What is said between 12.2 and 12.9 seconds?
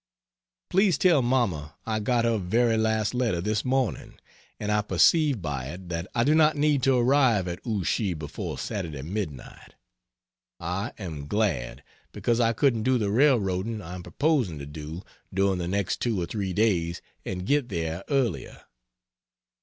I couldn't